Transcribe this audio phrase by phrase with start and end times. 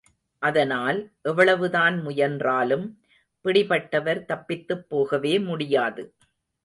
[0.41, 0.99] அதனால்,
[1.21, 2.85] எவ்வளவுதான் முயன்றாலும்,
[3.45, 6.03] பிடிபட்டவர் தப்பித்துப் போகவே முடியாது.